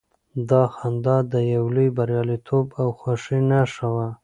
دا 0.49 0.63
خندا 0.75 1.17
د 1.31 1.33
يو 1.53 1.65
لوی 1.75 1.89
برياليتوب 1.97 2.65
او 2.81 2.87
خوښۍ 2.99 3.39
نښه 3.51 3.87
وه. 3.95 4.07